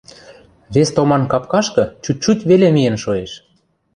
Вес 0.73 0.89
томан 0.95 1.23
капкашкы 1.31 1.83
чуть-чуть 2.03 2.45
веле 2.49 2.67
миэн 2.75 2.95
шоэш. 3.03 3.31